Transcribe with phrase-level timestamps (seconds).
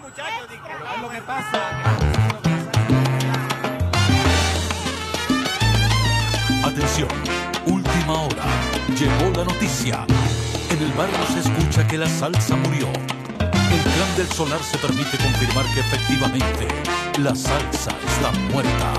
[0.00, 0.48] muchachos,
[1.02, 1.70] lo que pasa.
[6.64, 7.08] Atención,
[7.66, 8.44] última hora.
[8.98, 10.04] Llegó la noticia.
[10.70, 12.88] En el barrio se escucha que la salsa murió.
[12.88, 16.68] El clan del solar se permite confirmar que efectivamente
[17.18, 18.92] la salsa está muerta.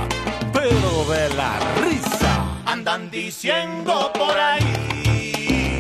[0.54, 5.78] Pero de la risa andan diciendo por ahí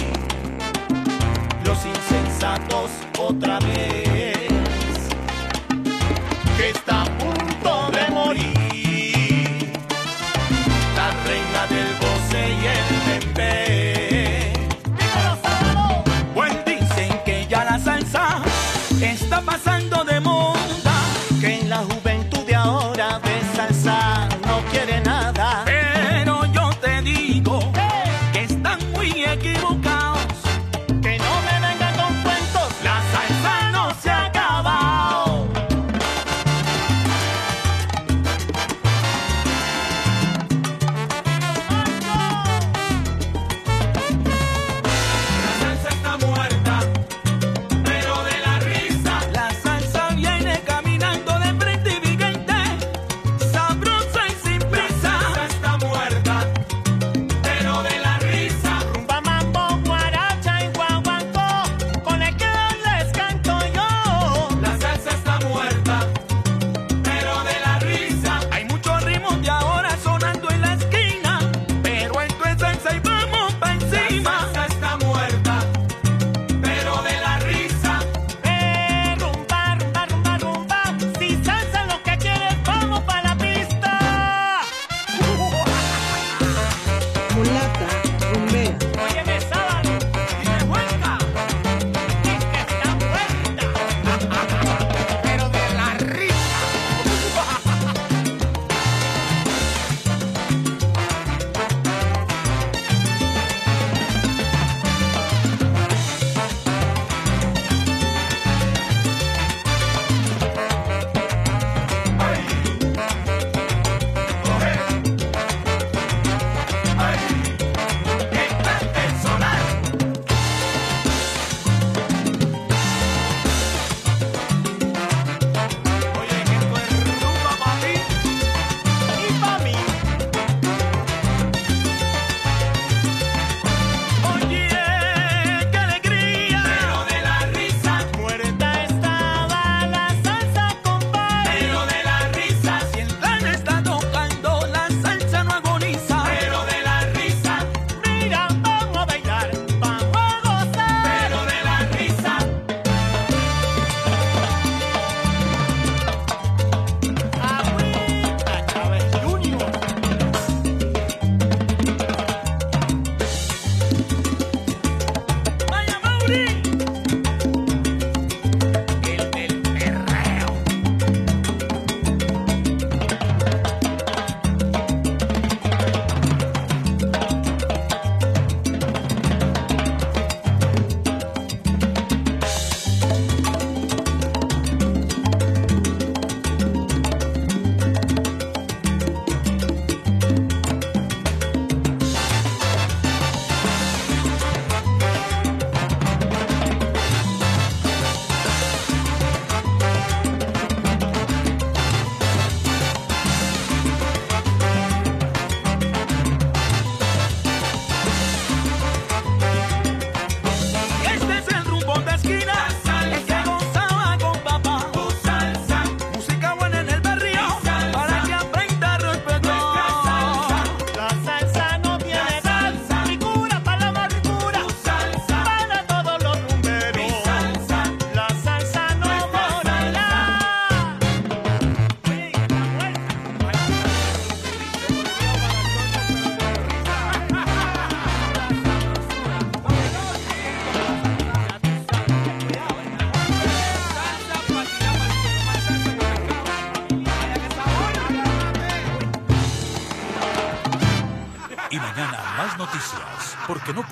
[1.64, 4.31] los insensatos otra vez
[6.62, 7.01] que está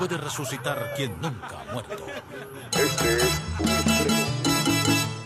[0.10, 2.06] puede resucitar quien nunca ha muerto.
[2.72, 3.30] Este es
[3.60, 4.16] un estreno.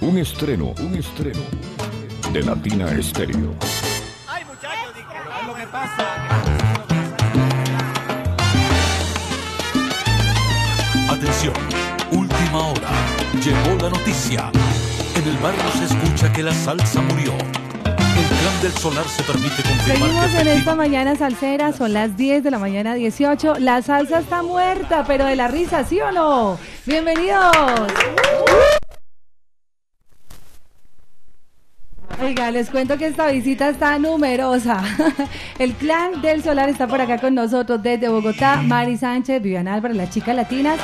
[0.01, 1.39] Un estreno, un estreno
[2.31, 3.55] de Latina Estéreo.
[4.27, 4.93] Ay, muchachos,
[5.47, 6.05] lo que pasa.
[11.09, 11.53] Atención,
[12.11, 12.89] última hora.
[13.41, 14.51] Llegó la noticia.
[15.15, 17.33] En el barrio se escucha que la salsa murió.
[18.43, 22.17] El clan del solar se permite confirmar Seguimos que en esta mañana salsera, son las
[22.17, 23.55] 10 de la mañana 18.
[23.59, 26.59] La salsa está muerta, pero de la risa, ¿sí o no?
[26.85, 27.53] Bienvenidos.
[32.33, 34.81] Oiga, les cuento que esta visita está numerosa.
[35.59, 38.59] El clan del solar está por acá con nosotros desde Bogotá.
[38.63, 40.79] Mari Sánchez, Viviana Álvarez, las chicas latinas.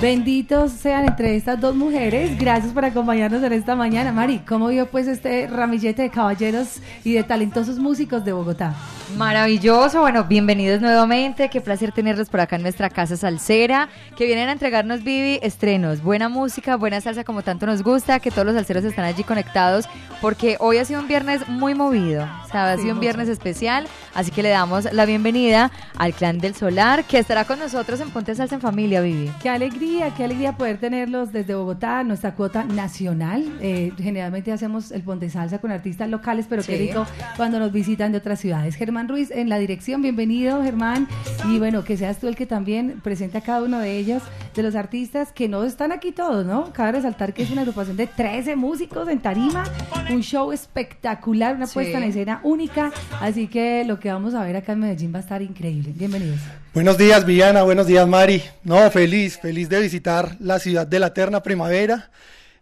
[0.00, 2.38] Benditos sean entre estas dos mujeres.
[2.38, 4.12] Gracias por acompañarnos en esta mañana.
[4.12, 8.76] Mari, ¿cómo vio pues este ramillete de caballeros y de talentosos músicos de Bogotá?
[9.16, 14.48] Maravilloso, bueno, bienvenidos nuevamente, qué placer tenerlos por acá en nuestra casa salsera, que vienen
[14.48, 18.56] a entregarnos Vivi estrenos, buena música, buena salsa como tanto nos gusta, que todos los
[18.56, 19.88] salseros están allí conectados,
[20.20, 23.28] porque hoy ha sido un viernes muy movido, o sea, ha Sí, sido un viernes
[23.30, 28.00] especial, así que le damos la bienvenida al Clan del Solar, que estará con nosotros
[28.00, 29.30] en Ponte Salsa en Familia, Vivi.
[29.42, 33.50] Qué alegría, qué alegría poder tenerlos desde Bogotá, nuestra cuota nacional.
[33.62, 36.86] Eh, generalmente hacemos el Ponte Salsa con artistas locales, pero qué Sí.
[36.88, 37.06] rico
[37.38, 38.74] cuando nos visitan de otras ciudades.
[38.76, 41.08] Germán Ruiz en la dirección, bienvenido Germán.
[41.48, 44.22] Y bueno, que seas tú el que también presente a cada uno de ellos,
[44.54, 46.72] de los artistas que no están aquí todos, ¿no?
[46.74, 49.64] Cabe resaltar que es una agrupación de 13 músicos en tarima,
[50.10, 51.74] un show espectacular, una Sí.
[51.74, 52.92] puesta en escena única.
[53.20, 55.92] Así que lo que vamos a ver acá en Medellín va a estar increíble.
[55.94, 56.40] Bienvenidos.
[56.72, 57.62] Buenos días, Viviana.
[57.62, 58.42] Buenos días, Mari.
[58.64, 62.10] No, feliz, feliz de visitar la ciudad de la eterna primavera.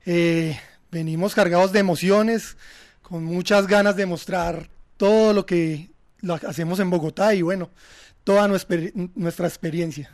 [0.05, 0.59] Eh,
[0.91, 2.56] venimos cargados de emociones,
[3.00, 7.70] con muchas ganas de mostrar todo lo que lo hacemos en Bogotá y bueno,
[8.25, 8.79] toda nuestra,
[9.15, 10.11] nuestra experiencia.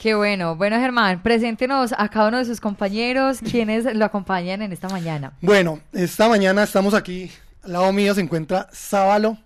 [0.00, 4.72] Qué bueno, bueno Germán, preséntenos a cada uno de sus compañeros, quienes lo acompañan en
[4.72, 5.34] esta mañana.
[5.42, 7.30] Bueno, esta mañana estamos aquí,
[7.62, 9.36] al lado mío se encuentra Sábalo,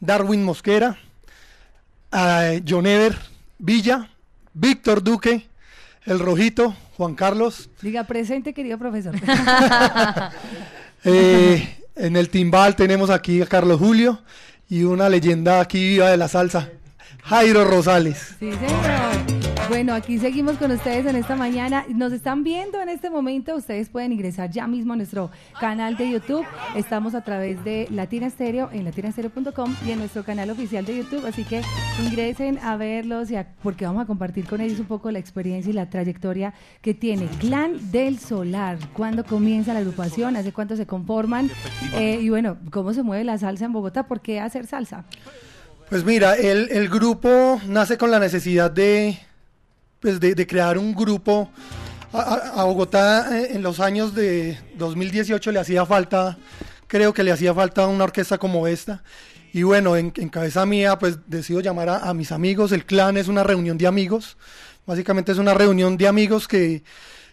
[0.00, 0.96] Darwin Mosquera,
[2.10, 3.18] eh, John Ever
[3.58, 4.08] Villa,
[4.54, 5.46] Víctor Duque,
[6.06, 9.14] El Rojito, Juan Carlos, Diga presente, querido profesor.
[11.04, 14.22] Eh, en el timbal tenemos aquí a Carlos Julio
[14.68, 16.68] y una leyenda aquí viva de la salsa,
[17.24, 18.36] Jairo Rosales.
[18.38, 19.31] Sí, señor.
[19.72, 21.86] Bueno, aquí seguimos con ustedes en esta mañana.
[21.88, 23.56] Nos están viendo en este momento.
[23.56, 26.44] Ustedes pueden ingresar ya mismo a nuestro canal de YouTube.
[26.76, 31.24] Estamos a través de Latina Stereo en latinastereo.com y en nuestro canal oficial de YouTube.
[31.24, 31.62] Así que
[32.04, 35.72] ingresen a verlos y porque vamos a compartir con ellos un poco la experiencia y
[35.72, 36.52] la trayectoria
[36.82, 38.76] que tiene Clan del Solar.
[38.92, 40.36] ¿Cuándo comienza la agrupación?
[40.36, 41.50] ¿Hace cuánto se conforman?
[41.94, 44.06] Eh, y bueno, ¿cómo se mueve la salsa en Bogotá?
[44.06, 45.06] ¿Por qué hacer salsa?
[45.88, 49.18] Pues mira, el grupo nace con la necesidad de,
[50.02, 51.50] pues de, crear un grupo.
[52.12, 56.36] A Bogotá eh, en los años de 2018 le hacía falta,
[56.86, 59.02] creo que le hacía falta una orquesta como esta.
[59.54, 62.72] Y bueno, en, en cabeza mía, pues decido llamar a, a mis amigos.
[62.72, 64.36] El clan es una reunión de amigos.
[64.84, 66.82] Básicamente es una reunión de amigos que,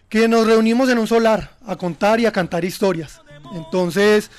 [0.08, 3.20] que nos reunimos en un solar a contar y a cantar historias.
[3.54, 4.30] Entonces,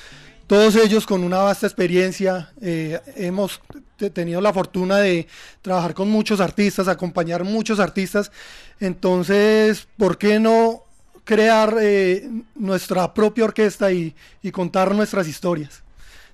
[0.52, 3.62] todos ellos con una vasta experiencia, eh, hemos
[3.96, 5.26] te- tenido la fortuna de
[5.62, 8.30] trabajar con muchos artistas, acompañar muchos artistas.
[8.78, 10.82] Entonces, ¿por qué no
[11.24, 15.82] crear eh, nuestra propia orquesta y, y contar nuestras historias?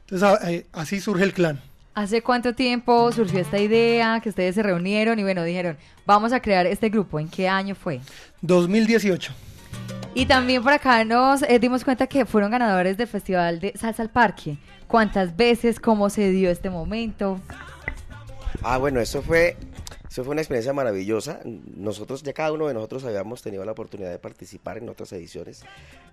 [0.01, 1.61] Entonces, a- eh, así surge el clan.
[1.95, 6.41] ¿Hace cuánto tiempo surgió esta idea que ustedes se reunieron y bueno, dijeron, vamos a
[6.41, 7.21] crear este grupo?
[7.21, 8.01] ¿En qué año fue?
[8.41, 9.33] 2018.
[10.15, 14.03] Y también por acá nos eh, dimos cuenta que fueron ganadores del Festival de Salsa
[14.03, 14.59] al Parque.
[14.87, 15.79] ¿Cuántas veces?
[15.79, 17.41] ¿Cómo se dio este momento?
[18.63, 19.57] Ah, bueno, eso fue,
[20.11, 21.41] eso fue una experiencia maravillosa.
[21.45, 25.65] Nosotros, ya cada uno de nosotros habíamos tenido la oportunidad de participar en otras ediciones,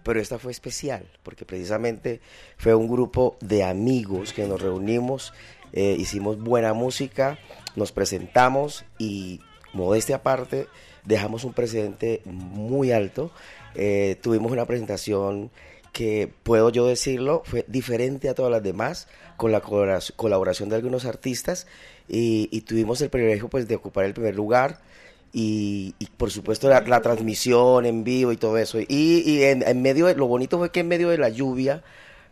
[0.03, 2.21] pero esta fue especial, porque precisamente
[2.57, 5.33] fue un grupo de amigos que nos reunimos,
[5.71, 7.39] eh, hicimos buena música,
[7.75, 9.41] nos presentamos y,
[9.73, 10.67] modestia aparte,
[11.05, 13.31] dejamos un precedente muy alto.
[13.75, 15.51] Eh, tuvimos una presentación
[15.91, 19.07] que, puedo yo decirlo, fue diferente a todas las demás,
[19.37, 21.67] con la colabora- colaboración de algunos artistas
[22.09, 24.79] y, y tuvimos el privilegio pues de ocupar el primer lugar
[25.33, 28.79] y, y, por supuesto la, la transmisión en vivo y todo eso.
[28.79, 31.83] Y, y en, en medio de, lo bonito fue que en medio de la lluvia,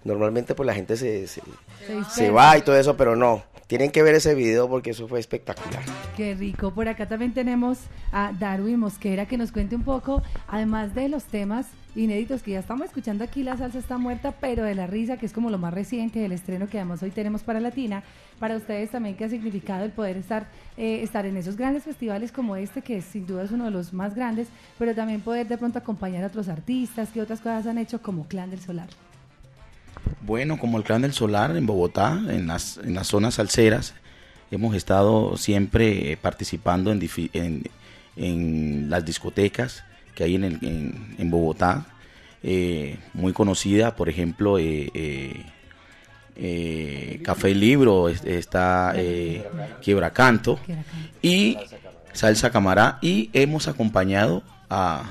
[0.05, 2.31] normalmente pues la gente se, se, Se se dispersa.
[2.31, 3.43] va y todo eso, pero no.
[3.67, 5.83] Tienen que ver ese video porque eso fue espectacular.
[6.15, 6.73] Qué rico.
[6.73, 7.79] Por acá también tenemos
[8.11, 12.59] a Darwin Mosquera que nos cuente un poco, además de los temas inéditos que ya
[12.59, 15.57] estamos escuchando aquí, La Salsa está muerta, pero de la risa, que es como lo
[15.57, 18.03] más reciente del estreno que además hoy tenemos para Latina.
[18.39, 22.31] Para ustedes también, ¿qué ha significado el poder estar, eh, estar en esos grandes festivales
[22.31, 24.47] como este, que sin duda es uno de los más grandes,
[24.79, 27.09] pero también poder de pronto acompañar a otros artistas?
[27.13, 28.87] ¿Qué otras cosas han hecho como Clan del Solar?
[30.21, 33.93] Bueno, como el Clan del Solar en Bogotá, en las, en las zonas salseras,
[34.51, 37.01] hemos estado siempre eh, participando en,
[37.33, 37.63] en,
[38.15, 39.83] en, las discotecas
[40.15, 41.85] que hay en, en, en Bogotá.
[42.43, 45.45] eh, muy conocida, por ejemplo, eh,
[47.23, 48.93] Café Libro, es- está
[49.81, 50.59] Quiebra Canto
[51.21, 51.57] y
[52.13, 55.03] Salsa Camará y hemos acompañado a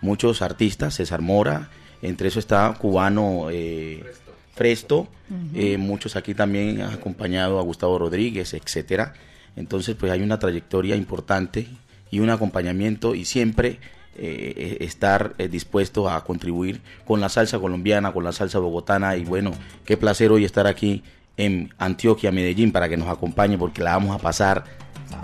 [0.00, 1.68] muchos artistas, César Mora,
[2.08, 4.04] entre eso está cubano eh,
[4.54, 5.08] Fresto,
[5.54, 9.12] eh, muchos aquí también han acompañado a Gustavo Rodríguez, etcétera.
[9.56, 11.66] Entonces, pues hay una trayectoria importante
[12.10, 13.78] y un acompañamiento y siempre
[14.18, 19.14] eh, eh, estar eh, dispuesto a contribuir con la salsa colombiana, con la salsa bogotana.
[19.16, 19.52] Y bueno,
[19.84, 21.02] qué placer hoy estar aquí
[21.36, 24.64] en Antioquia, Medellín, para que nos acompañe porque la vamos a pasar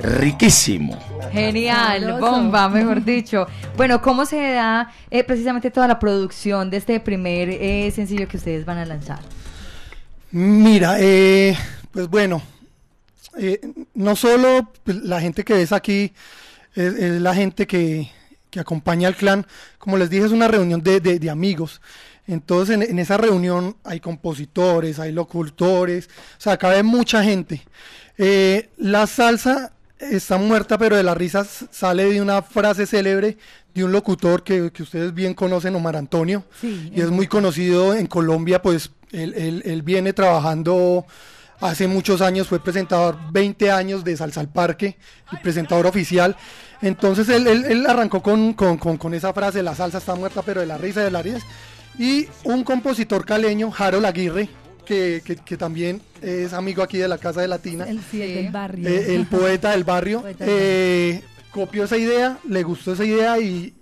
[0.01, 0.99] riquísimo.
[1.33, 3.47] Genial, bomba, mejor dicho.
[3.77, 8.37] Bueno, ¿cómo se da eh, precisamente toda la producción de este primer eh, sencillo que
[8.37, 9.21] ustedes van a lanzar?
[10.31, 11.57] Mira, eh,
[11.91, 12.43] pues bueno,
[13.39, 13.61] eh,
[13.95, 16.13] no solo pues, la gente que ves aquí
[16.75, 18.11] es, es la gente que,
[18.51, 19.47] que acompaña al clan,
[19.79, 21.81] como les dije, es una reunión de, de- de amigos.
[22.27, 26.09] Entonces en, en esa reunión hay compositores, hay locutores,
[26.39, 27.63] o sea, cabe mucha gente.
[28.19, 33.37] Eh, la salsa está muerta, pero de la risa sale de una frase célebre
[33.75, 37.95] de un locutor que, que ustedes bien conocen, Omar Antonio, Sí, y es muy conocido
[37.95, 41.07] en Colombia, pues él, él- él viene trabajando
[41.61, 44.99] hace muchos años, fue presentador 20 años de Salsa al Parque,
[45.31, 46.37] y presentador oficial.
[46.83, 50.43] Entonces él, él- él arrancó con, con- con- con esa frase, la salsa está muerta,
[50.43, 51.39] pero de la risa, de la risa.
[51.99, 54.49] Y un compositor caleño, Harold Aguirre,
[54.87, 58.35] que, que- que también es amigo aquí de la Casa de Latina, El, sí, el
[58.35, 58.89] del barrio.
[58.89, 63.39] eh, el poeta del barrio, Poeta del eh, copió esa idea, le gustó esa idea
[63.39, 63.75] y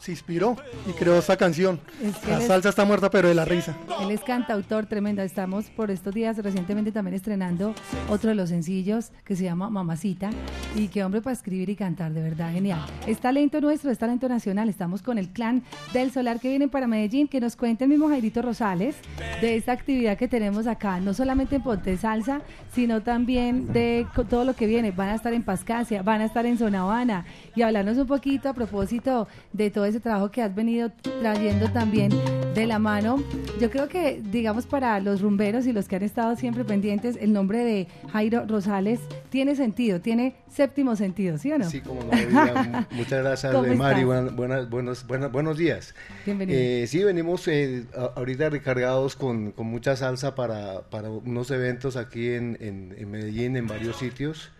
[0.00, 0.56] se inspiró
[0.88, 1.78] y creó esta canción.
[2.02, 3.76] Es que La es- salsa está muerta, pero de la risa.
[4.00, 5.20] Él es cantautor tremendo.
[5.20, 7.74] Estamos por estos días recientemente también estrenando
[8.08, 10.30] otro de los sencillos que se llama Mamacita.
[10.74, 12.80] Y qué hombre para escribir y cantar, de verdad, genial.
[13.06, 14.70] Es talento nuestro, es talento nacional.
[14.70, 17.28] Estamos con el clan del Solar que viene para Medellín.
[17.28, 18.96] Que nos cuente el mismo Jairito Rosales
[19.42, 20.98] de esta actividad que tenemos acá.
[21.00, 22.40] No solamente en Ponte Salsa,
[22.74, 24.92] sino también de todo lo que viene.
[24.92, 27.26] Van a estar en Pascasia, van a estar en Zona Habana.
[27.54, 32.10] Y hablarnos un poquito a propósito de todo ese trabajo que has venido trayendo también
[32.54, 33.22] de la mano.
[33.60, 37.32] Yo creo que, digamos, para los rumberos y los que han estado siempre pendientes, el
[37.32, 41.68] nombre de Jairo Rosales tiene sentido, tiene séptimo sentido, ¿sí o no?
[41.70, 42.86] Sí, como no, Vivian.
[42.92, 44.04] Muchas gracias, ¿Cómo eh, Mari.
[44.04, 45.94] Buenas, buenas, buenos, buenas- buenos días.
[46.24, 46.58] Bienvenido.
[46.58, 47.84] Eh, sí, venimos eh,
[48.16, 53.56] ahorita recargados con, con mucha salsa para, para unos eventos aquí en, en- en Medellín,
[53.56, 54.50] en varios sitios.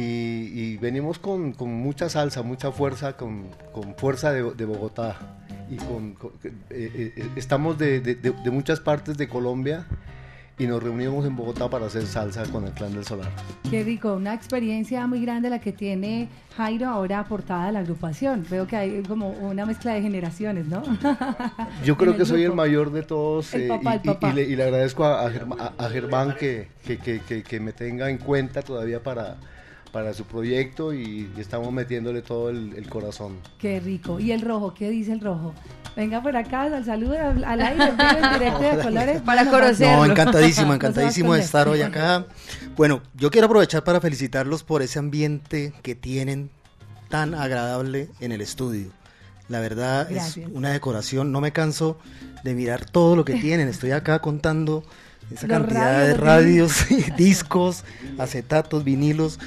[0.00, 5.16] Y, y venimos con, con mucha salsa, mucha fuerza, con, con fuerza de, de Bogotá.
[5.70, 6.32] Y con, con-
[6.68, 9.86] eh, eh, estamos de, de- de- muchas partes de Colombia
[10.58, 13.30] y nos reunimos en Bogotá para hacer salsa con el Clan del Solar.
[13.70, 18.44] Qué rico, una experiencia muy grande la que tiene Jairo ahora aportada a la agrupación.
[18.50, 20.82] Veo que hay como una mezcla de generaciones, ¿no?
[21.84, 22.56] Yo creo que soy el grupo.
[22.56, 25.58] mayor de todos eh, papá, y, y- y le, y le agradezco a, a Germán,
[25.60, 29.36] a- a Germán que, que- que- que me tenga en cuenta todavía para,
[29.96, 33.38] para su proyecto y, y estamos metiéndole todo el, el corazón.
[33.58, 34.20] Qué rico.
[34.20, 34.74] ¿Y el rojo?
[34.74, 35.54] ¿Qué dice el rojo?
[35.96, 39.22] Venga por acá, al saludo al, al aire, en directo de colores.
[39.22, 40.04] Para conocerlo.
[40.04, 42.26] No, encantadísimo, encantadísimo de estar hoy acá.
[42.76, 46.50] Bueno, yo quiero aprovechar para felicitarlos por ese ambiente que tienen
[47.08, 48.90] tan agradable en el estudio.
[49.48, 50.36] La verdad Gracias.
[50.36, 51.96] es una decoración, no me canso
[52.44, 53.68] de mirar todo lo que tienen.
[53.68, 54.84] Estoy acá contando
[55.30, 57.84] esa Los cantidad de radios, radios, discos,
[58.18, 59.38] acetatos, vinilos.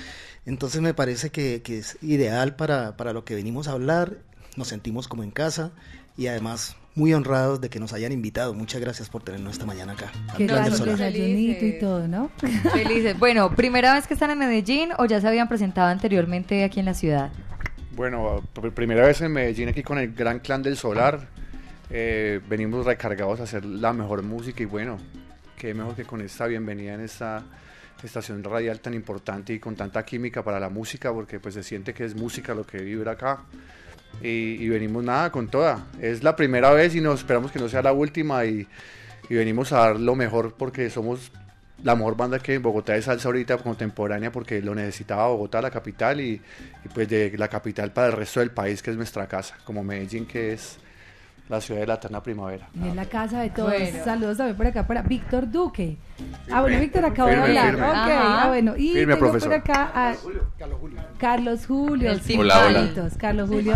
[0.49, 4.17] Entonces me parece que, que es ideal para, para lo que venimos a hablar.
[4.57, 5.71] Nos sentimos como en casa
[6.17, 8.55] y además muy honrados de que nos hayan invitado.
[8.55, 10.11] Muchas gracias por tenernos esta mañana acá.
[10.27, 12.31] al Qué desayunito y todo, ¿no?
[12.73, 13.17] Felices.
[13.19, 16.87] Bueno, ¿primera vez que están en Medellín o ya se habían presentado anteriormente aquí en
[16.87, 17.31] la ciudad?
[17.95, 18.41] Bueno,
[18.73, 21.27] primera vez en Medellín aquí con el Gran Clan del Solar.
[21.91, 24.97] Eh, venimos recargados a hacer la mejor música y bueno,
[25.57, 27.43] qué mejor que con esta bienvenida en esta
[28.07, 31.93] estación radial tan importante y con tanta química para la música, porque pues se siente
[31.93, 33.43] que es música lo que vibra acá.
[34.21, 35.87] Y, y venimos nada con toda.
[36.01, 38.67] Es la primera vez y nos esperamos que no sea la última y,
[39.29, 41.31] y venimos a dar lo mejor porque somos
[41.83, 45.71] la mejor banda que en Bogotá de salsa ahorita contemporánea porque lo necesitaba Bogotá, la
[45.71, 46.41] capital, y,
[46.83, 49.83] y pues de la capital para el resto del país que es nuestra casa, como
[49.83, 50.77] Medellín que es
[51.49, 52.69] la ciudad de la eterna primavera.
[52.75, 53.71] Y en la casa de todos.
[53.71, 54.03] Bueno.
[54.05, 55.97] Saludos también por acá para Víctor Duque.
[56.51, 57.73] Ah, bueno, Víctor acabó Firme, de hablar.
[57.73, 57.87] firme.
[57.87, 58.43] Ok, Ajá.
[58.43, 58.77] ah, bueno.
[58.77, 59.49] Y Firme, tengo profesor.
[59.49, 60.15] por acá a
[61.17, 62.11] Carlos Julio.
[62.11, 63.09] El sí, Hola, hola.
[63.17, 63.75] Carlos Julio.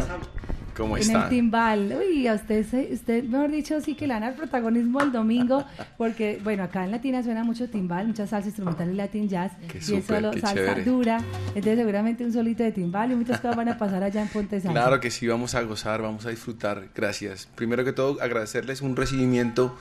[0.75, 1.23] ¿Cómo en están?
[1.23, 1.95] el timbal.
[1.99, 5.65] Uy, a usted, usted, mejor dicho, sí que le dan el protagonismo el domingo,
[5.97, 9.77] porque, bueno, acá en Latina suena mucho timbal, mucha salsa instrumental y latin jazz, Qué
[9.77, 10.83] y es súper, solo salsa chévere.
[10.83, 14.27] dura, entonces seguramente un solito de timbal y muchas cosas van a pasar allá en
[14.29, 14.71] Ponte Salsa.
[14.71, 16.89] Claro que sí, vamos a gozar, vamos a disfrutar.
[16.95, 17.47] Gracias.
[17.55, 19.77] Primero que todo, agradecerles un recibimiento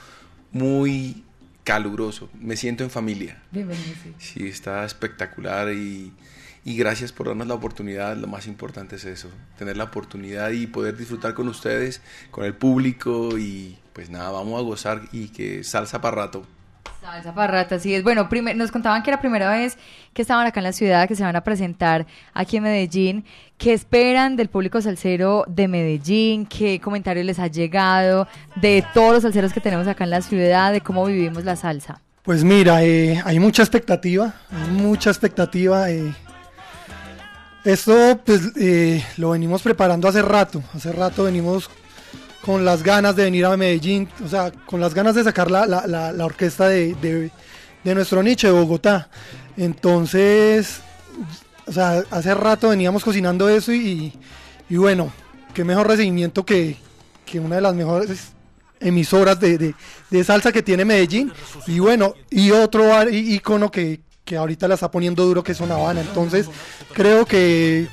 [0.52, 1.24] muy
[1.64, 2.28] caluroso.
[2.40, 3.42] Me siento en familia.
[3.50, 4.14] Bienvenido, sí.
[4.18, 6.12] Sí, está espectacular y,
[6.64, 8.16] y gracias por darnos la oportunidad.
[8.16, 9.28] Lo más importante es eso,
[9.58, 12.00] tener la oportunidad y poder disfrutar con ustedes,
[12.30, 16.44] con el público y pues nada, vamos a gozar y que salsa para rato.
[17.00, 18.04] Salsa para rato, así es.
[18.04, 19.76] Bueno, primer- nos contaban que era la primera vez
[20.14, 23.24] que estaban acá en la ciudad, que se van a presentar aquí en Medellín.
[23.58, 26.46] ¿Qué esperan del público salsero de Medellín?
[26.46, 30.72] ¿Qué comentarios les ha llegado de todos los salseros que tenemos acá en la ciudad,
[30.72, 32.00] de cómo vivimos la salsa?
[32.22, 35.90] Pues mira, eh, hay mucha expectativa, hay mucha expectativa.
[35.90, 36.14] eh.
[37.64, 41.70] Esto pues eh, lo venimos preparando hace rato, hace rato venimos
[42.44, 45.64] con las ganas de venir a Medellín, o sea, con las ganas de sacar la,
[45.66, 47.30] la- la- orquesta de, de-
[47.84, 49.08] de nuestro nicho de Bogotá.
[49.56, 50.80] Entonces,
[51.66, 54.12] o sea, hace rato veníamos cocinando eso y,
[54.68, 55.12] y bueno,
[55.54, 56.76] qué mejor recibimiento que,
[57.24, 58.32] que una de las mejores
[58.80, 59.74] emisoras de, de-
[60.10, 61.32] de salsa que tiene Medellín.
[61.68, 64.00] Y bueno, y otro ícono que,
[64.32, 66.00] que ahorita la está poniendo duro que es una Habana.
[66.00, 66.48] Entonces,
[66.94, 67.86] creo que,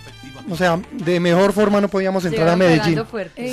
[0.49, 2.95] o sea, de mejor forma no podíamos entrar a Medellín.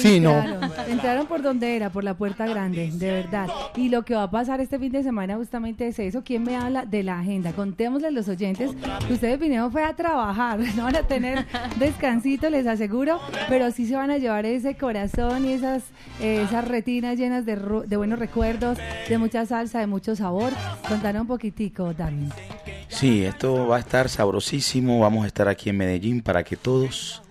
[0.00, 0.38] Sí, no.
[0.38, 3.48] Entraron, entraron por donde era, por la puerta grande, de verdad.
[3.74, 6.22] Y lo que va a pasar este fin de semana justamente es eso.
[6.24, 7.50] ¿Quién me habla de la agenda?
[7.54, 8.70] Contémosle a los oyentes
[9.08, 11.44] que ustedes vinieron fue a trabajar, no van a tener
[11.80, 15.82] descansito, les aseguro, pero sí se van a llevar ese corazón y esas,
[16.20, 18.78] eh, esas retinas llenas de, ru- de buenos recuerdos,
[19.08, 20.52] de mucha salsa, de mucho sabor.
[20.88, 22.30] Contanos un poquitico, Darwin.
[22.88, 25.00] Sí, esto va a estar sabrosísimo.
[25.00, 27.22] Vamos a estar aquí en Medellín para que todos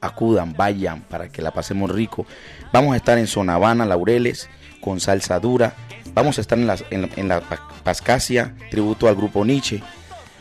[0.00, 2.26] acudan, vayan, para que la pasemos rico.
[2.72, 4.48] Vamos a estar en Zona Laureles,
[4.80, 5.74] con salsa dura.
[6.14, 7.42] Vamos a estar en la, en, la-
[7.84, 9.82] Pascasia, tributo al grupo Nietzsche.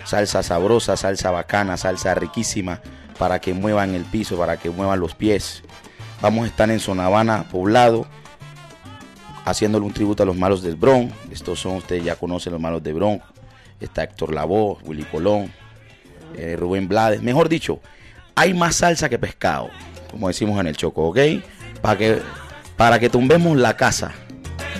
[0.06, 2.82] Salsa sabrosa, salsa bacana, salsa riquísima,
[3.20, 5.64] para que muevan el piso, para que muevan los pies.
[6.22, 7.08] Vamos a estar en Zona
[7.52, 8.08] poblado,
[9.46, 11.14] haciéndole un tributo a los malos del Bronx.
[11.32, 13.24] Estos son, ustedes ya conocen los malos de Bronx.
[13.82, 15.52] Está Héctor Lavoe, Willy Colón,
[16.38, 17.22] eh, Rubén Blades.
[17.22, 17.80] Mejor dicho,
[18.36, 19.70] hay más salsa que pescado,
[20.10, 21.20] como decimos en el Choco, ¿ok?
[21.82, 22.20] Para que,
[22.78, 24.14] para que tumbemos la casa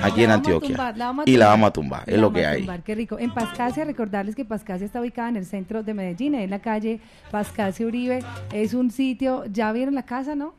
[0.02, 0.70] aquí en Antioquia.
[0.70, 2.60] tumbar, la y la vamos a tumbar, es La lo que hay.
[2.60, 3.20] tumbar, qué rico.
[3.20, 7.00] En Pascasia, recordarles que Pascasia está ubicada en el centro de Medellín, en la calle
[7.30, 8.24] Pascasia Uribe.
[8.54, 10.54] Es un sitio, ya vieron la casa, ¿no?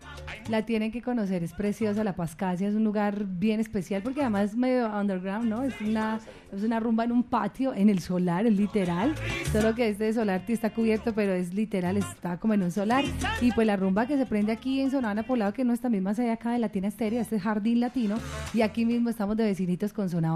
[0.48, 4.50] La tienen que conocer, es preciosa la Pascasia, es un lugar bien especial porque además
[4.50, 5.62] es medio underground, ¿no?
[5.62, 6.20] Es una,
[6.52, 9.14] es una rumba en un patio, en el solar, es literal.
[9.52, 13.04] Solo que este solar está cubierto, pero es literal, está como en un solar.
[13.40, 16.14] Y pues la rumba que se prende aquí en Sonana Poblado, que no está misma
[16.14, 18.16] sede acá de Latina Estéreo, este es Jardín Latino,
[18.54, 20.32] y aquí mismo de vecinitos con Zona.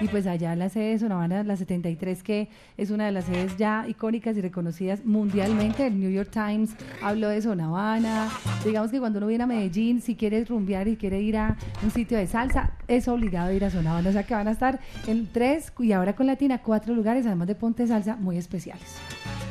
[0.00, 3.24] Y pues allá en la sede de Zona la 73, que es una de las
[3.24, 5.86] sedes ya icónicas y reconocidas mundialmente.
[5.86, 8.28] El New York Times habló de Zona.
[8.64, 11.90] Digamos que cuando uno viene a Medellín, si quiere rumbear y quiere ir a un
[11.90, 13.96] sitio de salsa, es obligado a ir a Zona.
[13.96, 17.48] O sea que van a estar en tres y ahora con Latina, cuatro lugares, además
[17.48, 18.96] de Ponte Salsa, muy especiales.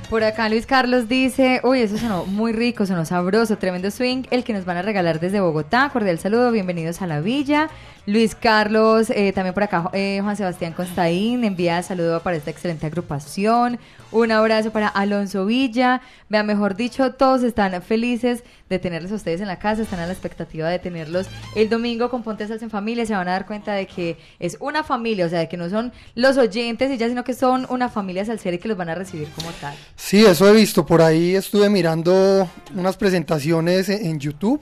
[0.09, 4.43] Por acá Luis Carlos dice, uy, eso sonó muy rico, sonó sabroso, tremendo swing, el
[4.43, 5.89] que nos van a regalar desde Bogotá.
[5.91, 7.69] Cordial saludo, bienvenidos a la villa.
[8.07, 12.85] Luis Carlos, eh, también por acá eh, Juan Sebastián Constaín, envía saludo para esta excelente
[12.85, 13.79] agrupación.
[14.11, 16.01] Un abrazo para Alonso Villa.
[16.29, 20.05] Vea, mejor dicho, todos están felices de tenerlos a ustedes en la casa, están a
[20.05, 23.07] la expectativa de tenerlos el domingo con Ponte Salsa en Familia.
[23.07, 25.69] Se van a dar cuenta de que es una familia, o sea, de que no
[25.69, 28.89] son los oyentes y ya, sino que son una familia salsera y que los van
[28.89, 29.75] a recibir como tal.
[29.95, 30.85] Sí, eso he visto.
[30.85, 34.61] Por ahí estuve mirando unas presentaciones en, en YouTube,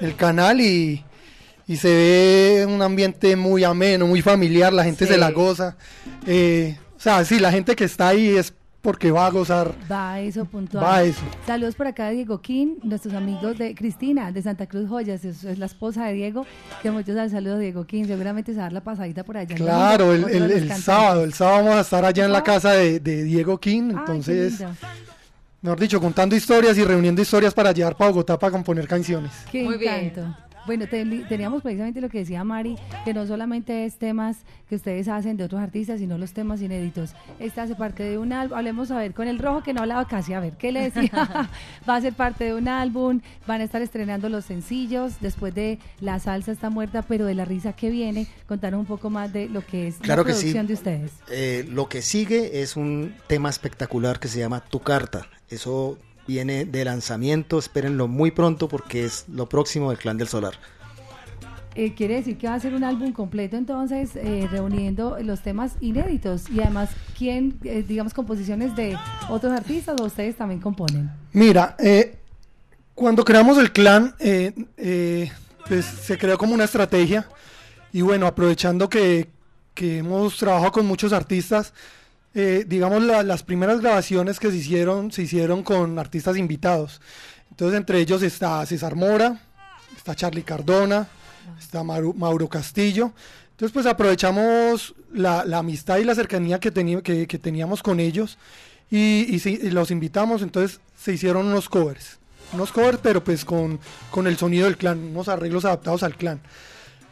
[0.00, 1.04] el canal, y,
[1.70, 4.72] y se ve un ambiente muy ameno, muy familiar.
[4.72, 5.12] La gente Sí.
[5.12, 5.76] se la goza.
[6.26, 8.52] Eh, o sea, sí, la gente que está ahí es
[8.82, 9.72] porque va a gozar.
[9.88, 10.82] Va a eso puntual.
[10.82, 11.22] Va a eso.
[11.46, 15.44] Saludos por acá de Diego King, nuestros amigos de Cristina, de Santa Cruz Joyas, es,
[15.44, 16.44] es la esposa de Diego,
[16.82, 19.54] que muchos al saludo Diego King, seguramente se va a dar la pasadita por allá.
[19.54, 23.60] Claro, el, sábado, el sábado vamos a estar allá en la casa de, de Diego
[23.60, 24.60] King, entonces,
[25.62, 29.30] mejor dicho, contando historias y reuniendo historias para llevar para Bogotá para componer canciones.
[29.52, 30.12] Qué Muy bien.
[30.70, 34.36] Bueno, te- teníamos precisamente lo que decía Mari, que no solamente es temas
[34.68, 37.12] que ustedes hacen de otros artistas, sino los temas inéditos.
[37.40, 40.06] Esta hace parte de un álbum, hablemos a ver, con el rojo que no hablaba
[40.06, 41.10] casi, a ver, ¿qué le decía?
[41.88, 45.80] Va a ser parte de un álbum, van a estar estrenando los sencillos, después de
[46.00, 49.48] La Salsa está muerta, pero de la risa que viene, contanos un poco más de
[49.48, 50.52] lo que es Claro la que sí.
[50.52, 51.10] producción de ustedes.
[51.32, 55.26] Eh, lo que sigue es un tema espectacular que se llama Tu Carta.
[55.48, 55.98] Eso
[56.30, 60.54] viene de lanzamiento, espérenlo muy pronto porque es lo próximo del Clan del Solar.
[61.74, 65.74] Eh, quiere decir que va a ser un álbum completo entonces eh, reuniendo los temas
[65.80, 71.76] inéditos y además quién eh, digamos composiciones de otros artistas o ustedes también componen Mira,
[71.78, 72.16] eh,
[73.00, 75.30] cuando creamos el clan, eh, eh,
[75.66, 77.26] pues se creó como una estrategia
[77.92, 79.30] y bueno, aprovechando que,
[79.74, 81.72] que hemos trabajado con muchos artistas,
[82.34, 87.00] eh, digamos la- las primeras grabaciones que se hicieron, se hicieron con artistas invitados.
[87.50, 89.40] Entonces entre ellos está César Mora,
[89.96, 91.08] está Charlie Cardona,
[91.58, 93.12] está Mauro, Castillo.
[93.50, 98.38] Entonces pues aprovechamos la, la amistad y la cercanía que, que, que teníamos con ellos
[98.90, 99.38] y,
[99.70, 102.18] los invitamos, entonces se hicieron unos covers.
[102.52, 103.78] Unos covers, pero pues con,
[104.10, 106.40] con el sonido del clan, unos arreglos adaptados al clan.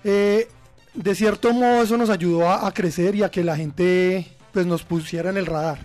[0.05, 0.49] Eh,
[0.95, 4.83] de cierto modo eso nos ayudó a crecer y a que la gente pues nos
[4.83, 5.79] pusiera en el radar.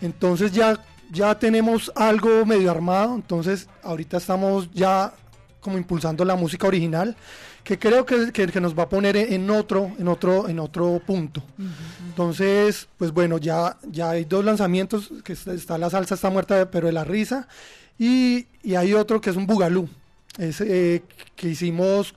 [0.00, 0.78] Entonces ya,
[1.10, 5.12] ya tenemos algo medio armado, entonces ahorita estamos ya
[5.60, 7.16] como impulsando la música original,
[7.62, 11.00] que creo que, que- que nos va a poner en otro, en otro, en otro
[11.06, 11.40] punto.
[12.08, 16.68] Entonces, pues bueno, ya, ya hay dos lanzamientos, que está, está La Salsa está muerta,
[16.70, 17.46] pero de la risa,
[17.98, 19.88] y, y hay otro que es un Bugalú,
[20.38, 21.04] es, eh,
[21.36, 22.14] que hicimos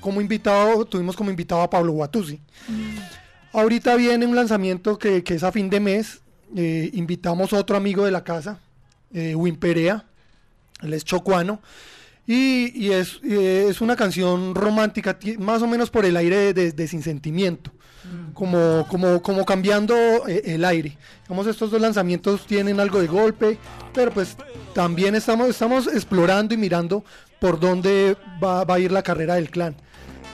[0.00, 2.40] como invitado, tuvimos como invitado a Pablo Guatuzzi.
[3.52, 6.20] Ahorita viene un lanzamiento que, que es a fin de mes,
[6.56, 8.60] eh, invitamos a otro amigo de la casa,
[9.12, 10.04] eh, Win Perea,
[10.82, 11.60] él es chocuano,
[12.26, 16.36] y, y es, eh, es una canción romántica, ti- más o menos por el aire
[16.36, 17.72] de, de- de sin sentimiento,
[18.34, 19.94] como, como, como cambiando
[20.28, 20.96] eh, el aire.
[21.24, 23.58] Digamos, estos dos lanzamientos tienen algo de golpe,
[23.92, 24.36] pero pues
[24.74, 27.04] también estamos, estamos explorando y mirando
[27.40, 29.74] por dónde va, va a ir la carrera del clan.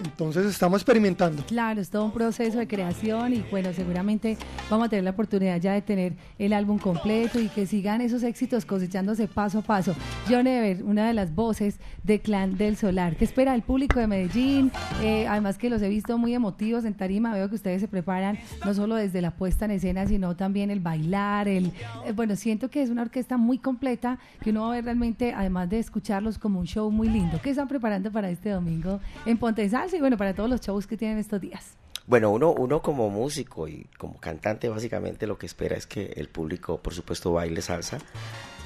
[0.05, 1.43] Entonces estamos experimentando.
[1.47, 4.37] Claro, es todo un proceso de creación y bueno, seguramente
[4.71, 8.23] vamos a tener la oportunidad ya de tener el álbum completo y que sigan esos
[8.23, 9.95] éxitos cosechándose paso a paso.
[10.29, 13.17] John Ever, una de las voces de Clan del Solar.
[13.17, 14.71] ¿Qué espera el público de Medellín?
[15.03, 18.39] Eh, además que los he visto muy emotivos en tarima, veo que ustedes se preparan
[18.65, 21.67] no solo desde la puesta en escena, sino también el bailar, el...
[22.05, 25.33] eh, bueno, siento que es una orquesta muy completa, que uno va a ver realmente,
[25.35, 27.41] además de escucharlos, como un show muy lindo.
[27.43, 30.97] ¿Qué están preparando para este domingo en Ponte Y bueno, para todos los shows que
[30.97, 31.77] tienen estos días?
[32.07, 36.29] Bueno, uno, uno como músico y como cantante básicamente lo que espera es que el
[36.29, 37.99] público, por supuesto, baile salsa,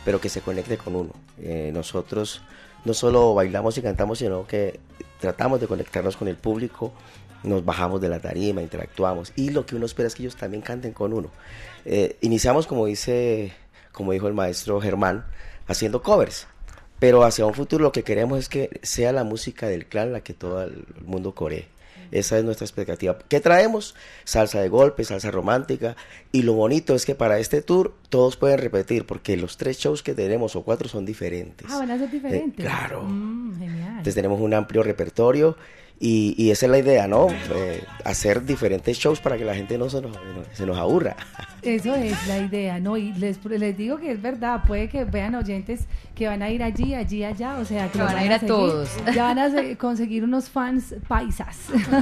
[0.05, 1.13] pero que se conecte con uno.
[1.39, 2.43] Eh, nosotros
[2.85, 4.81] no solo bailamos y cantamos, sino que
[5.21, 6.93] tratamos de conectarnos con el público,
[7.43, 10.63] nos bajamos de la tarima, interactuamos y lo que uno espera es que ellos también
[10.63, 11.31] canten con uno.
[11.85, 13.53] Eh, iniciamos, como dice,
[13.93, 15.25] como dijo el maestro Germán,
[15.67, 16.47] haciendo covers.
[17.01, 20.21] Pero hacia un futuro lo que queremos es que sea la música del clan la
[20.21, 21.67] que todo el mundo coree.
[22.13, 23.19] Esa es nuestra expectativa.
[23.29, 23.95] ¿Qué traemos?
[24.25, 25.97] Salsa de golpe, salsa romántica.
[26.33, 30.03] Y lo bonito es que para este tour todos pueden repetir, porque los tres shows
[30.03, 31.69] que tenemos o cuatro son diferentes.
[31.71, 32.65] Ah, van a ser diferentes.
[32.65, 33.03] Eh, claro.
[33.05, 33.89] Mm, genial.
[33.91, 35.57] Entonces tenemos un amplio repertorio
[36.03, 37.29] y, y esa es la idea, ¿no?
[37.31, 40.21] Eh, hacer diferentes shows para que la gente no se nos, no
[40.55, 41.15] se nos aburra.
[41.63, 42.97] Eso es la idea, ¿no?
[42.97, 45.81] Y les, les digo que es verdad, puede que vean oyentes
[46.15, 48.49] que van a ir allí, allí, allá, o sea, que van a ir a seguir.
[48.55, 48.89] todos.
[49.15, 51.59] Ya van a se- conseguir unos fans paisas,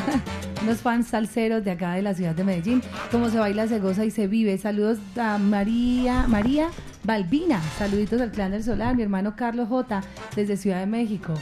[0.63, 2.83] unos fans salseros de acá de la ciudad de Medellín.
[3.11, 4.57] Como se baila, se goza y se vive.
[4.59, 6.69] Saludos a María, María
[7.03, 10.03] Balbina, saluditos al Clan del Solar, mi hermano Carlos J,
[10.37, 11.35] desde Ciudad de México,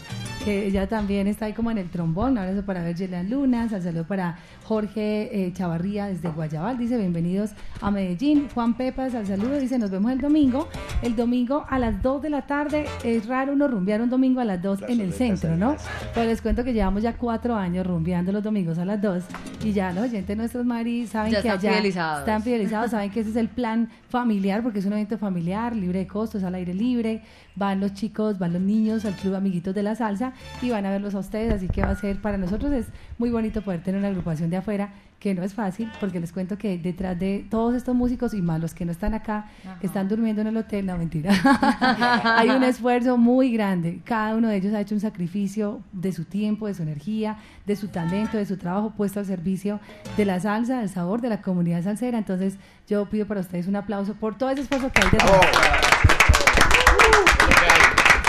[0.47, 2.31] que ella también está ahí como en el trombón.
[2.33, 7.51] Un abrazo para Vergelan Lunas, al saludo para Jorge eh, Chavarría desde Guayabal, dice bienvenidos
[7.81, 8.49] a Medellín.
[8.55, 10.69] Juan Pepas, al saludo, dice nos vemos el domingo.
[11.03, 14.45] El domingo a las 2 de la tarde, es raro uno rumbear un domingo a
[14.45, 15.75] las 2 en el centro, ¿no?
[16.15, 19.25] Pero les cuento que llevamos ya cuatro años rumbeando los domingos a las 2
[19.65, 22.21] y ya los oyentes nuestros, Mari, saben Ya que están allá fidelizados.
[22.21, 25.99] están fidelizados, saben que ese es el plan familiar porque es un evento familiar, libre
[25.99, 27.23] de costos, al aire libre.
[27.57, 30.91] Van los chicos, van los niños al club Amiguitos de la Salsa y van a
[30.91, 32.87] verlos a ustedes, así que va a ser para nosotros es
[33.19, 36.59] muy bonito poder tener una agrupación de afuera que no es fácil porque les cuento
[36.59, 39.47] que detrás de todos estos músicos y más los que no están acá,
[39.81, 41.33] que están durmiendo en el hotel, no mentira,
[42.37, 44.01] hay un esfuerzo muy grande.
[44.05, 47.77] Cada uno de ellos ha hecho un sacrificio de su tiempo, de su energía, de
[47.77, 49.81] su talento, de su trabajo puesto al servicio
[50.17, 52.19] de la salsa, del sabor de la comunidad salsera.
[52.19, 55.41] Entonces yo pido para ustedes un aplauso por todo ese esfuerzo que hay detrás.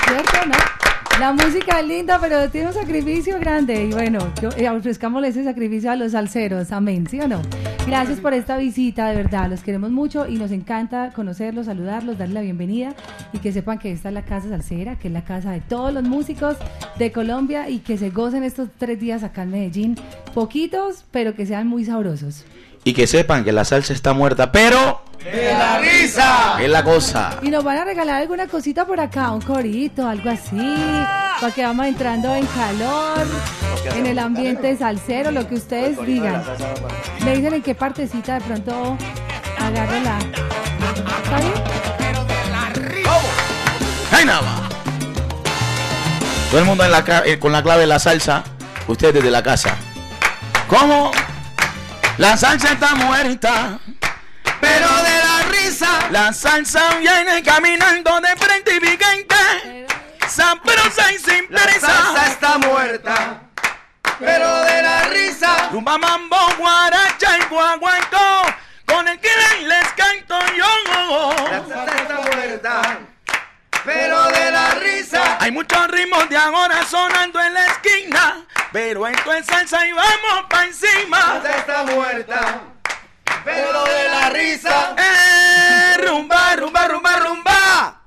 [0.07, 0.76] ¿Cierto, no?
[1.19, 3.85] La música es linda, pero tiene un sacrificio grande.
[3.85, 6.71] Y bueno, yo, eh, ofrezcámosle ese sacrificio a los salseros.
[6.71, 7.41] Amén, ¿sí o no?
[7.87, 9.49] Gracias por esta visita, de verdad.
[9.49, 12.93] Los queremos mucho y nos encanta conocerlos, saludarlos, darles la bienvenida
[13.33, 15.91] y que sepan que esta es la casa salsera, que es la casa de todos
[15.91, 16.55] los músicos
[16.99, 19.95] de Colombia y que se gocen estos tres días acá en Medellín.
[20.35, 22.45] Poquitos, pero que sean muy sabrosos.
[22.83, 26.57] Y que sepan que la salsa está muerta, pero De la risa.
[26.61, 27.37] Es la cosa.
[27.41, 30.75] Y nos van a regalar alguna cosita por acá, un corito, algo así,
[31.41, 33.27] para que vamos entrando en calor,
[33.95, 36.43] en el ambiente salsero, lo que ustedes digan.
[37.25, 38.97] Me dicen en qué partecita de pronto
[39.59, 40.17] agarro la...
[41.23, 41.53] ¿Está bien?
[44.11, 44.69] ¡Ay, nada!
[46.49, 48.43] Todo el mundo en la ca- eh, con la clave de la salsa.
[48.87, 49.75] Ustedes desde la casa.
[50.69, 51.11] ¿Cómo?
[52.17, 53.79] La salsa está muerta.
[54.59, 59.87] Pero de la risa, La salsa viene caminando de frente y vigente.
[60.27, 61.87] Sabrosa y sin la prisa.
[61.87, 63.41] salsa está muerta.
[64.19, 68.45] Pero de la risa, Rumba, mambo, guaracha y guaguancó.
[68.85, 69.29] Con el que
[69.67, 70.65] les canto yo.
[71.51, 72.81] la salsa está muerta.
[73.85, 78.45] Pero de la risa, Hay muchos ritmos de ahora sonando en la esquina.
[78.73, 81.21] Pero esto es salsa y vamos pa' la encima.
[81.21, 82.59] salsa está muerta.
[83.47, 88.01] Pero de la risa, Eh, rumba, rumba, rumba, rumba.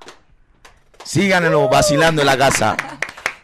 [1.03, 2.77] Síganlo vacilando en la casa.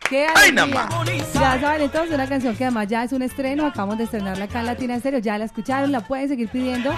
[0.10, 0.88] ¡Qué ¡Ay, alegría!
[1.34, 4.62] Ya saben, entonces una canción que además ya es un estreno, acabamos de estrenarla acá
[4.62, 6.94] en Latina Estéreo, ya la escucharon, la pueden seguir pidiendo,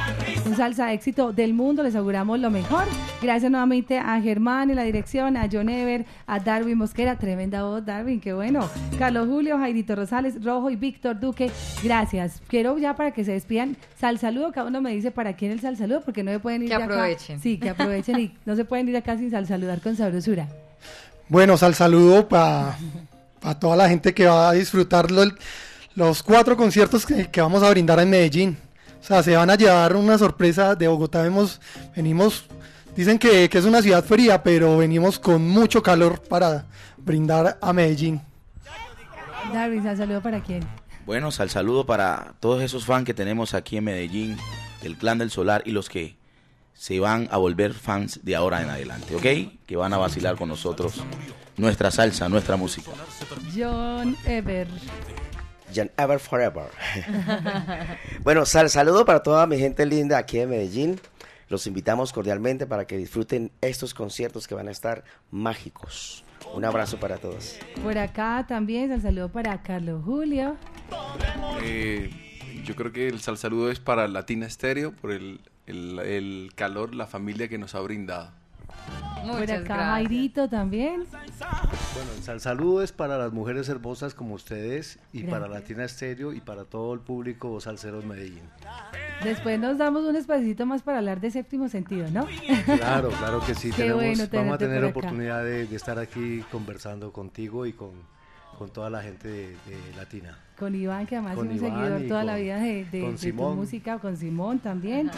[0.46, 2.84] un salsa éxito del mundo, les auguramos lo mejor.
[3.22, 7.84] Gracias nuevamente a Germán en la dirección, a John Ever, a Darwin Mosquera, tremenda voz
[7.84, 8.70] Darwin, qué bueno.
[9.00, 11.50] Carlos Julio, Jairito Rosales, Rojo y Víctor Duque,
[11.84, 12.42] gracias.
[12.48, 15.60] Quiero ya para que se despidan, sal saludo, cada uno me dice para quién el
[15.60, 16.94] sal saludo, porque no se pueden ir Que de acá.
[16.94, 17.40] aprovechen.
[17.42, 20.48] Sí, que aprovechen y no se pueden ir acá sin sal saludar con sabrosura.
[21.30, 22.76] Bueno, sal saludo para
[23.60, 25.32] toda la gente que va a disfrutar lo-
[25.96, 28.58] los cuatro conciertos que, que vamos a brindar en Medellín.
[29.00, 31.22] O sea, se van a llevar una sorpresa de Bogotá.
[31.22, 31.62] Vemos,
[31.96, 32.46] venimos,
[32.96, 36.66] dicen que, que es una ciudad fría, pero venimos con mucho calor para
[36.98, 38.22] brindar a Medellín.
[39.54, 40.64] Darwin, sal saludo para quién.
[41.06, 44.38] Bueno, sal saludo para todos esos fans que tenemos aquí en Medellín,
[44.82, 46.18] del Clan del Solar y los que
[46.80, 49.66] se van a volver fans de ahora en adelante, ¿ok?
[49.66, 51.04] Que van a vacilar con nosotros
[51.58, 52.92] nuestra salsa, nuestra música.
[53.54, 54.66] John Ever.
[55.76, 56.70] Jan Ever Forever.
[58.24, 61.02] bueno, sal, saludo para toda mi gente linda aquí de Medellín.
[61.50, 66.24] Los invitamos cordialmente para que disfruten estos conciertos que van a estar mágicos.
[66.54, 67.58] Un abrazo para todos.
[67.84, 70.56] Por acá también el saludo para Carlos Julio.
[71.62, 72.10] Eh,
[72.64, 76.94] yo creo que el sal saludo es para Latina Estéreo por el, el- el calor,
[76.96, 78.32] la familia que nos ha brindado.
[79.24, 79.86] Por Muchas acá gracias.
[79.90, 81.04] Jairito también.
[81.12, 85.62] Bueno, el sal saludo es para las mujeres hermosas como ustedes y para Gracias.
[85.62, 88.44] Latina Estéreo y para todo el público salsero de Medellín.
[89.24, 92.26] Después nos damos un espacito más para hablar de séptimo sentido, ¿no?
[92.78, 93.72] Claro, claro que sí.
[93.76, 97.92] Tenemos, bueno vamos a tener por oportunidad de, de estar aquí conversando contigo y con,
[98.60, 100.38] con toda la gente de, de Latina.
[100.60, 103.02] Con Iván, que además Con es un Iván seguidor toda con- la vida de, de-
[103.02, 105.10] con de tu música, con Simón también.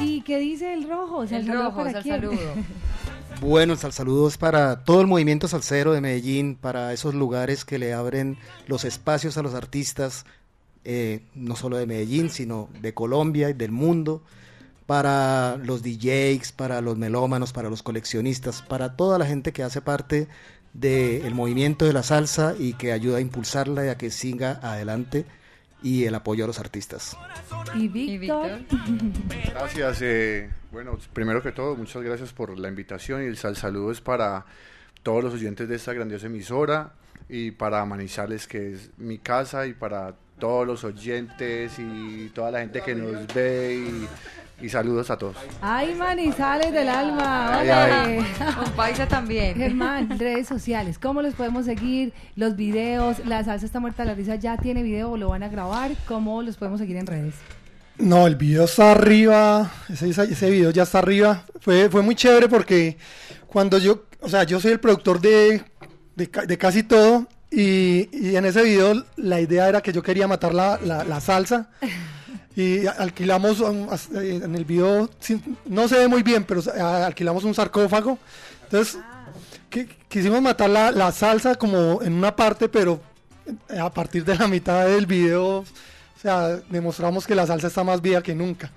[0.00, 1.26] ¿Y qué dice el rojo?
[1.26, 2.14] Sal El saludo rojo, para sal quién?
[2.14, 2.38] saludo.
[3.40, 7.92] Bueno, sal saludos para todo el movimiento salsero de Medellín, para esos lugares que le
[7.94, 8.36] abren
[8.66, 10.24] los espacios a los artistas,
[10.84, 14.22] eh, no solo de Medellín, sino de Colombia y del mundo,
[14.86, 19.82] para los DJs, para los melómanos, para los coleccionistas, para toda la gente que hace
[19.82, 20.26] parte
[20.72, 25.24] del movimiento de la salsa y que ayuda a impulsarla y a que siga adelante
[25.82, 27.16] y el apoyo a los artistas.
[27.74, 28.60] Y Víctor.
[29.50, 30.02] Gracias.
[30.02, 34.00] eh, bueno, primero que todo, muchas gracias por la invitación y el sal saludo es
[34.00, 34.44] para
[35.02, 36.92] todos los oyentes de esta grandiosa emisora
[37.28, 42.60] y para Manizales, que es mi casa, y para todos los oyentes y toda la
[42.60, 44.08] gente que nos ve y,
[44.60, 45.36] y saludos a todos.
[45.60, 47.58] Ay, manizales del alma.
[47.60, 48.24] Ay, órale.
[48.56, 49.54] Con Paisa también.
[49.56, 52.12] Germán, redes sociales, ¿cómo los podemos seguir?
[52.36, 55.48] Los videos, la salsa está muerta, la risa ya tiene video o lo van a
[55.48, 57.34] grabar, ¿cómo los podemos seguir en redes?
[57.98, 61.44] No, el video está arriba, ese, video ya está arriba.
[61.60, 62.96] Fue, fue muy chévere porque
[63.48, 65.62] cuando yo, o sea, yo soy el productor de,
[66.14, 70.02] de, ca- de casi todo y, y en ese video la idea era que yo
[70.02, 71.70] quería matar la, la- la salsa
[72.58, 75.08] y alquilamos eh, en el video,
[75.66, 76.60] no se ve muy bien, pero
[77.06, 78.18] alquilamos un sarcófago.
[78.64, 78.98] Entonces,
[79.70, 83.00] qui- quisimos matar la, la salsa como en una parte, pero
[83.68, 85.64] eh, a partir de la mitad del video, o
[86.20, 88.72] sea, demostramos que la salsa está más viva que nunca.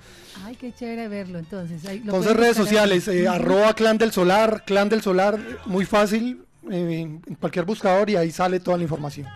[0.46, 1.84] Ay, qué chévere verlo entonces.
[1.88, 6.46] Ahí lo Entonces redes sociales, eh, arroba clan del solar, clan del solar, muy fácil,
[6.70, 9.28] eh, en cualquier buscador y ahí sale toda la información.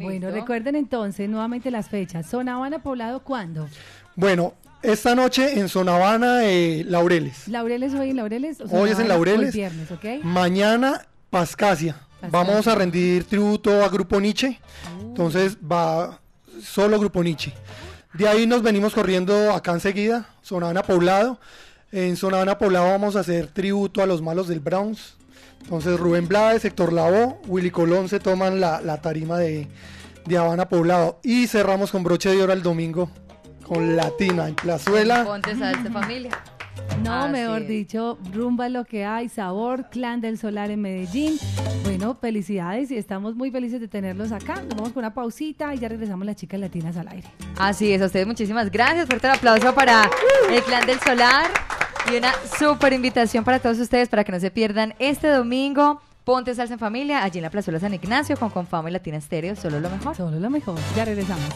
[0.00, 2.26] Bueno, recuerden entonces nuevamente las fechas.
[2.26, 3.68] Zona Habana Poblado, ¿cuándo?
[4.16, 7.48] Bueno, esta noche en Zona Habana, eh, Laureles.
[7.48, 8.60] ¿Laureles hoy en Laureles?
[8.60, 9.08] o Hoy es en?
[9.08, 9.48] Laureles.
[9.54, 10.04] Hoy viernes, ¿ok?
[10.24, 11.96] Mañana, Pascasia.
[12.30, 14.58] Vamos a rendir tributo a Grupo Nietzsche.
[15.00, 16.20] Entonces va
[16.62, 17.52] solo Grupo Nietzsche.
[18.14, 21.38] De ahí nos venimos corriendo acá enseguida, Zona Habana Poblado.
[21.92, 25.16] En Zona Habana Poblado vamos a hacer tributo a los malos del Browns.
[25.62, 29.66] Entonces Rubén Blades, Sector Lavó, Willy Colón se toman la, la tarima de,
[30.24, 31.20] de Habana Poblado.
[31.22, 33.10] Y cerramos con broche de oro el domingo
[33.66, 35.24] con Latina en Plazuela.
[35.24, 36.30] Ponte salsa familia.
[37.04, 37.68] No, Así mejor es.
[37.68, 41.38] dicho, rumba lo que hay, sabor, clan del solar en Medellín.
[41.84, 44.54] Bueno, felicidades y estamos muy felices de tenerlos acá.
[44.62, 47.28] Nos vamos con una pausita y ya regresamos las chicas latinas al aire.
[47.58, 49.06] Así es, a ustedes muchísimas gracias.
[49.06, 50.08] Fuerte el aplauso para
[50.50, 51.46] el Clan del Solar
[52.10, 56.00] y una súper invitación para todos ustedes para que no se pierdan este domingo.
[56.24, 59.56] Ponte Salsa en Familia, allí en la Plazuela San Ignacio con Confama y Latina Estéreo,
[59.56, 60.14] solo lo mejor.
[60.14, 60.76] Solo lo mejor.
[60.94, 61.48] Ya regresamos.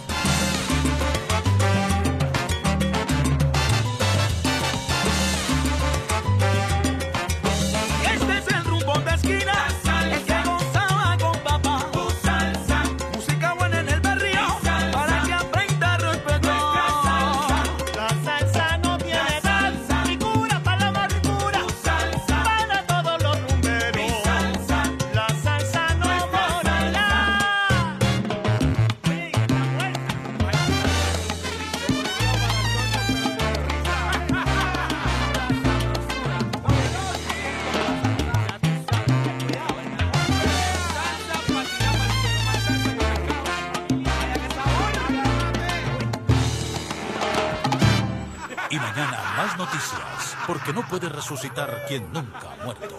[50.93, 52.99] Puede resucitar quien nunca ha muerto.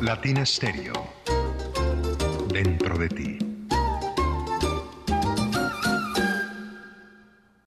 [0.00, 1.15] Latina Stereo.